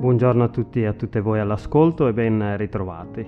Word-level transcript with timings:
Buongiorno 0.00 0.44
a 0.44 0.48
tutti 0.48 0.80
e 0.80 0.86
a 0.86 0.94
tutte 0.94 1.20
voi 1.20 1.40
all'ascolto 1.40 2.08
e 2.08 2.14
ben 2.14 2.56
ritrovati. 2.56 3.22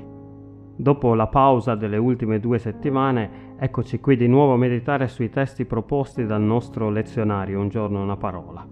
Dopo 0.74 1.12
la 1.12 1.26
pausa 1.26 1.74
delle 1.74 1.98
ultime 1.98 2.40
due 2.40 2.58
settimane, 2.58 3.56
eccoci 3.58 4.00
qui 4.00 4.16
di 4.16 4.26
nuovo 4.26 4.54
a 4.54 4.56
meditare 4.56 5.06
sui 5.08 5.28
testi 5.28 5.66
proposti 5.66 6.24
dal 6.24 6.40
nostro 6.40 6.88
lezionario 6.88 7.60
Un 7.60 7.68
giorno 7.68 8.02
una 8.02 8.16
parola. 8.16 8.66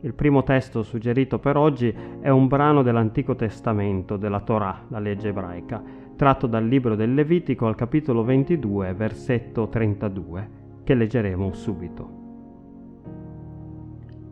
Il 0.00 0.14
primo 0.14 0.42
testo 0.42 0.82
suggerito 0.82 1.38
per 1.38 1.56
oggi 1.56 1.94
è 2.20 2.28
un 2.28 2.48
brano 2.48 2.82
dell'Antico 2.82 3.36
Testamento, 3.36 4.16
della 4.16 4.40
Torah, 4.40 4.86
la 4.88 4.98
legge 4.98 5.28
ebraica, 5.28 5.80
tratto 6.16 6.48
dal 6.48 6.66
libro 6.66 6.96
del 6.96 7.14
Levitico 7.14 7.68
al 7.68 7.76
capitolo 7.76 8.24
22, 8.24 8.94
versetto 8.94 9.68
32, 9.68 10.50
che 10.82 10.94
leggeremo 10.94 11.52
subito. 11.52 12.10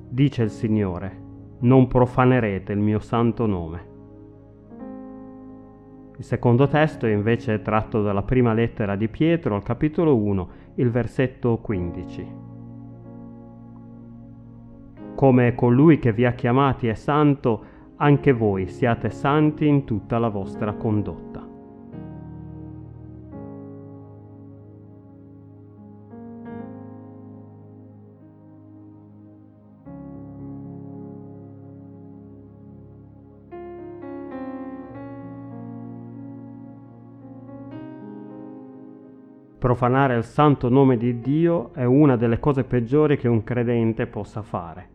Dice 0.08 0.42
il 0.42 0.50
Signore, 0.50 1.28
non 1.60 1.86
profanerete 1.88 2.72
il 2.72 2.78
mio 2.78 2.98
santo 3.00 3.46
nome. 3.46 3.88
Il 6.16 6.24
secondo 6.24 6.68
testo 6.68 7.06
è 7.06 7.12
invece 7.12 7.62
tratto 7.62 8.02
dalla 8.02 8.22
prima 8.22 8.52
lettera 8.52 8.94
di 8.94 9.08
Pietro 9.08 9.54
al 9.54 9.62
capitolo 9.62 10.16
1, 10.16 10.48
il 10.74 10.90
versetto 10.90 11.56
15. 11.58 12.26
Come 15.14 15.54
colui 15.54 15.98
che 15.98 16.12
vi 16.12 16.24
ha 16.26 16.32
chiamati 16.32 16.88
è 16.88 16.94
santo, 16.94 17.64
anche 17.96 18.32
voi 18.32 18.66
siate 18.68 19.10
santi 19.10 19.66
in 19.66 19.84
tutta 19.84 20.18
la 20.18 20.28
vostra 20.28 20.74
condotta. 20.74 21.29
Profanare 39.60 40.16
il 40.16 40.24
santo 40.24 40.70
nome 40.70 40.96
di 40.96 41.20
Dio 41.20 41.74
è 41.74 41.84
una 41.84 42.16
delle 42.16 42.40
cose 42.40 42.64
peggiori 42.64 43.18
che 43.18 43.28
un 43.28 43.44
credente 43.44 44.06
possa 44.06 44.40
fare. 44.40 44.88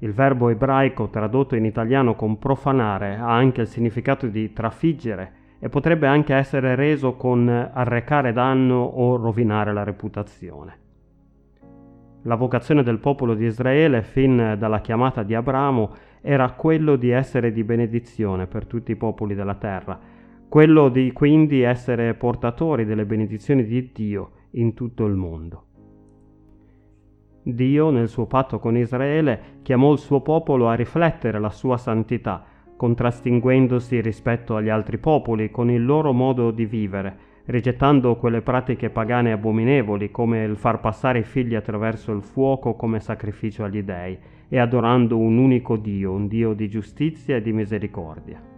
Il 0.00 0.12
verbo 0.12 0.50
ebraico 0.50 1.08
tradotto 1.08 1.56
in 1.56 1.64
italiano 1.64 2.14
con 2.14 2.38
profanare 2.38 3.16
ha 3.16 3.34
anche 3.34 3.62
il 3.62 3.66
significato 3.66 4.26
di 4.26 4.52
trafiggere 4.52 5.32
e 5.60 5.70
potrebbe 5.70 6.06
anche 6.06 6.34
essere 6.34 6.74
reso 6.74 7.14
con 7.14 7.48
arrecare 7.48 8.34
danno 8.34 8.82
o 8.82 9.16
rovinare 9.16 9.72
la 9.72 9.82
reputazione. 9.82 10.78
La 12.24 12.34
vocazione 12.34 12.82
del 12.82 12.98
popolo 12.98 13.32
di 13.32 13.46
Israele 13.46 14.02
fin 14.02 14.56
dalla 14.58 14.82
chiamata 14.82 15.22
di 15.22 15.34
Abramo 15.34 15.94
era 16.20 16.50
quello 16.50 16.96
di 16.96 17.08
essere 17.08 17.50
di 17.50 17.64
benedizione 17.64 18.46
per 18.46 18.66
tutti 18.66 18.90
i 18.90 18.96
popoli 18.96 19.34
della 19.34 19.54
terra 19.54 20.16
quello 20.48 20.88
di 20.88 21.12
quindi 21.12 21.60
essere 21.60 22.14
portatori 22.14 22.86
delle 22.86 23.04
benedizioni 23.04 23.64
di 23.64 23.90
Dio 23.92 24.30
in 24.52 24.72
tutto 24.72 25.04
il 25.04 25.14
mondo. 25.14 25.64
Dio, 27.42 27.90
nel 27.90 28.08
suo 28.08 28.26
patto 28.26 28.58
con 28.58 28.76
Israele, 28.76 29.58
chiamò 29.62 29.92
il 29.92 29.98
suo 29.98 30.22
popolo 30.22 30.68
a 30.68 30.74
riflettere 30.74 31.38
la 31.38 31.50
sua 31.50 31.76
santità, 31.76 32.44
contrastinguendosi 32.76 34.00
rispetto 34.00 34.56
agli 34.56 34.68
altri 34.70 34.98
popoli 34.98 35.50
con 35.50 35.70
il 35.70 35.84
loro 35.84 36.12
modo 36.12 36.50
di 36.50 36.64
vivere, 36.64 37.26
rigettando 37.46 38.16
quelle 38.16 38.40
pratiche 38.40 38.88
pagane 38.88 39.32
abominevoli 39.32 40.10
come 40.10 40.44
il 40.44 40.56
far 40.56 40.80
passare 40.80 41.20
i 41.20 41.24
figli 41.24 41.54
attraverso 41.54 42.12
il 42.12 42.22
fuoco 42.22 42.74
come 42.74 43.00
sacrificio 43.00 43.64
agli 43.64 43.82
dei 43.82 44.18
e 44.48 44.58
adorando 44.58 45.18
un 45.18 45.36
unico 45.36 45.76
Dio, 45.76 46.12
un 46.12 46.26
Dio 46.26 46.54
di 46.54 46.68
giustizia 46.68 47.36
e 47.36 47.42
di 47.42 47.52
misericordia. 47.52 48.56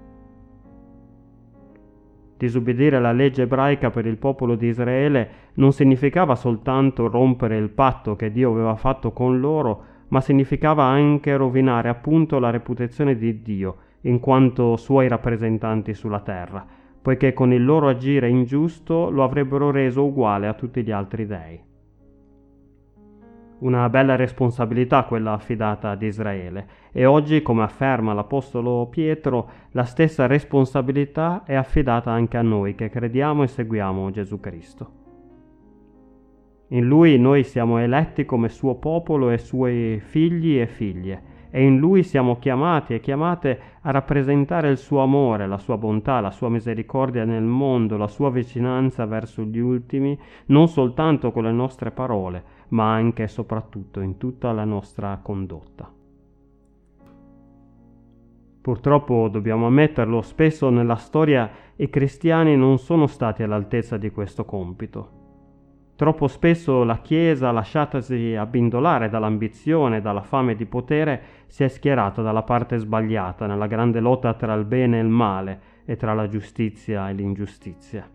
Disobbedire 2.40 2.96
alla 2.96 3.12
legge 3.12 3.42
ebraica 3.42 3.90
per 3.90 4.06
il 4.06 4.16
popolo 4.16 4.54
di 4.54 4.68
Israele 4.68 5.28
non 5.56 5.74
significava 5.74 6.34
soltanto 6.34 7.06
rompere 7.06 7.58
il 7.58 7.68
patto 7.68 8.16
che 8.16 8.32
Dio 8.32 8.50
aveva 8.50 8.76
fatto 8.76 9.12
con 9.12 9.40
loro, 9.40 9.82
ma 10.08 10.22
significava 10.22 10.84
anche 10.84 11.36
rovinare 11.36 11.90
appunto 11.90 12.38
la 12.38 12.48
reputazione 12.48 13.18
di 13.18 13.42
Dio 13.42 13.76
in 14.04 14.20
quanto 14.20 14.78
suoi 14.78 15.06
rappresentanti 15.06 15.92
sulla 15.92 16.20
terra, 16.20 16.66
poiché 17.02 17.34
con 17.34 17.52
il 17.52 17.62
loro 17.62 17.88
agire 17.88 18.30
ingiusto 18.30 19.10
lo 19.10 19.22
avrebbero 19.22 19.70
reso 19.70 20.06
uguale 20.06 20.46
a 20.46 20.54
tutti 20.54 20.82
gli 20.82 20.90
altri 20.90 21.26
dei. 21.26 21.69
Una 23.60 23.90
bella 23.90 24.16
responsabilità 24.16 25.04
quella 25.04 25.32
affidata 25.32 25.90
ad 25.90 26.00
Israele 26.02 26.66
e 26.92 27.04
oggi, 27.04 27.42
come 27.42 27.62
afferma 27.62 28.14
l'Apostolo 28.14 28.86
Pietro, 28.86 29.50
la 29.72 29.84
stessa 29.84 30.26
responsabilità 30.26 31.42
è 31.44 31.54
affidata 31.54 32.10
anche 32.10 32.38
a 32.38 32.42
noi 32.42 32.74
che 32.74 32.88
crediamo 32.88 33.42
e 33.42 33.48
seguiamo 33.48 34.10
Gesù 34.10 34.40
Cristo. 34.40 34.90
In 36.68 36.86
Lui 36.86 37.18
noi 37.18 37.44
siamo 37.44 37.78
eletti 37.78 38.24
come 38.24 38.48
suo 38.48 38.76
popolo 38.76 39.28
e 39.28 39.36
suoi 39.36 40.00
figli 40.00 40.58
e 40.58 40.66
figlie 40.66 41.22
e 41.50 41.62
in 41.62 41.78
Lui 41.78 42.02
siamo 42.02 42.38
chiamati 42.38 42.94
e 42.94 43.00
chiamate 43.00 43.60
a 43.82 43.90
rappresentare 43.90 44.70
il 44.70 44.78
suo 44.78 45.00
amore, 45.00 45.46
la 45.46 45.58
sua 45.58 45.76
bontà, 45.76 46.20
la 46.20 46.30
sua 46.30 46.48
misericordia 46.48 47.24
nel 47.24 47.42
mondo, 47.42 47.96
la 47.96 48.06
sua 48.06 48.30
vicinanza 48.30 49.04
verso 49.06 49.42
gli 49.42 49.58
ultimi, 49.58 50.18
non 50.46 50.68
soltanto 50.68 51.32
con 51.32 51.44
le 51.44 51.52
nostre 51.52 51.90
parole, 51.90 52.42
ma 52.68 52.92
anche 52.92 53.24
e 53.24 53.28
soprattutto 53.28 54.00
in 54.00 54.16
tutta 54.16 54.52
la 54.52 54.64
nostra 54.64 55.18
condotta. 55.22 55.92
Purtroppo 58.62 59.28
dobbiamo 59.28 59.66
ammetterlo, 59.66 60.20
spesso 60.20 60.68
nella 60.68 60.96
storia 60.96 61.50
i 61.76 61.88
cristiani 61.88 62.56
non 62.56 62.78
sono 62.78 63.06
stati 63.06 63.42
all'altezza 63.42 63.96
di 63.96 64.10
questo 64.10 64.44
compito. 64.44 65.19
Troppo 66.00 66.28
spesso 66.28 66.82
la 66.82 67.00
Chiesa, 67.02 67.50
lasciatasi 67.50 68.34
abbindolare 68.34 69.10
dall'ambizione 69.10 69.98
e 69.98 70.00
dalla 70.00 70.22
fame 70.22 70.56
di 70.56 70.64
potere, 70.64 71.20
si 71.46 71.62
è 71.62 71.68
schierata 71.68 72.22
dalla 72.22 72.42
parte 72.42 72.78
sbagliata 72.78 73.46
nella 73.46 73.66
grande 73.66 74.00
lotta 74.00 74.32
tra 74.32 74.54
il 74.54 74.64
bene 74.64 74.96
e 74.96 75.02
il 75.02 75.10
male 75.10 75.60
e 75.84 75.96
tra 75.96 76.14
la 76.14 76.26
giustizia 76.26 77.10
e 77.10 77.12
l'ingiustizia. 77.12 78.08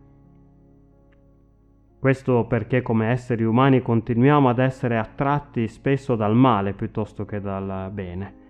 Questo 1.99 2.45
perché 2.47 2.81
come 2.81 3.09
esseri 3.11 3.43
umani 3.43 3.83
continuiamo 3.83 4.49
ad 4.49 4.57
essere 4.57 4.97
attratti 4.97 5.67
spesso 5.67 6.15
dal 6.15 6.35
male 6.35 6.73
piuttosto 6.73 7.23
che 7.23 7.39
dal 7.39 7.91
bene. 7.91 8.44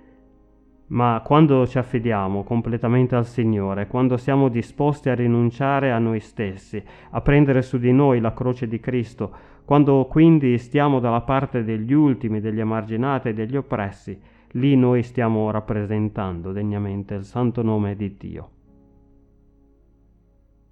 Ma 0.87 1.21
quando 1.25 1.65
ci 1.65 1.79
affidiamo 1.79 2.43
completamente 2.43 3.15
al 3.15 3.25
Signore, 3.25 3.87
quando 3.87 4.17
siamo 4.17 4.49
disposti 4.49 5.09
a 5.09 5.15
rinunciare 5.15 5.91
a 5.91 5.97
noi 5.97 6.19
stessi, 6.19 6.81
a 7.09 7.21
prendere 7.21 7.63
su 7.63 7.79
di 7.79 7.91
noi 7.91 8.19
la 8.19 8.33
croce 8.33 8.67
di 8.67 8.79
Cristo, 8.79 9.53
quando 9.65 10.05
quindi 10.05 10.59
stiamo 10.59 10.99
dalla 10.99 11.21
parte 11.21 11.63
degli 11.63 11.91
ultimi, 11.91 12.39
degli 12.39 12.59
emarginati 12.59 13.29
e 13.29 13.33
degli 13.33 13.57
oppressi, 13.57 14.19
lì 14.51 14.75
noi 14.75 15.01
stiamo 15.01 15.49
rappresentando 15.49 16.51
degnamente 16.51 17.15
il 17.15 17.23
santo 17.23 17.63
nome 17.63 17.95
di 17.95 18.15
Dio. 18.15 18.49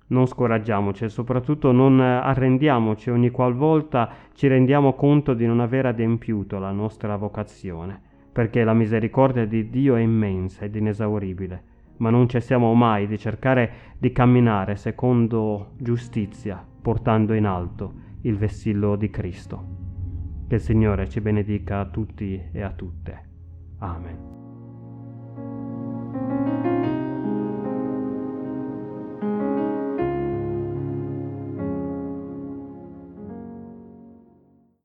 Non 0.07 0.27
scoraggiamoci 0.27 1.05
e 1.05 1.09
soprattutto 1.09 1.71
non 1.71 1.99
arrendiamoci 1.99 3.09
ogni 3.09 3.31
qualvolta 3.31 4.09
ci 4.35 4.45
rendiamo 4.45 4.93
conto 4.93 5.33
di 5.33 5.47
non 5.47 5.59
aver 5.59 5.87
adempiuto 5.87 6.59
la 6.59 6.71
nostra 6.71 7.15
vocazione, 7.15 8.11
perché 8.33 8.63
la 8.63 8.73
misericordia 8.73 9.45
di 9.45 9.69
Dio 9.69 9.95
è 9.95 10.01
immensa 10.01 10.65
ed 10.65 10.75
inesauribile, 10.75 11.63
ma 11.97 12.09
non 12.09 12.27
cessiamo 12.27 12.73
mai 12.73 13.07
di 13.07 13.17
cercare 13.17 13.93
di 13.97 14.11
camminare 14.11 14.75
secondo 14.75 15.73
giustizia, 15.77 16.65
portando 16.81 17.33
in 17.33 17.45
alto 17.45 17.93
il 18.21 18.35
vessillo 18.35 18.95
di 18.95 19.09
Cristo. 19.11 19.81
Che 20.47 20.55
il 20.55 20.61
Signore 20.61 21.07
ci 21.07 21.21
benedica 21.21 21.79
a 21.79 21.85
tutti 21.85 22.41
e 22.51 22.61
a 22.61 22.71
tutte. 22.71 23.21
Amen. 23.77 24.42